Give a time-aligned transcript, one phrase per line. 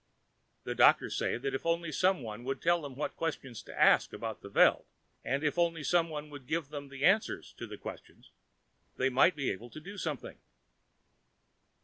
[0.63, 4.41] The doctors say that if only someone would tell them what questions to ask about
[4.41, 4.85] the Veld,
[5.23, 8.31] and if only someone would give them the answers to the questions,
[8.97, 10.39] they might be able to do something.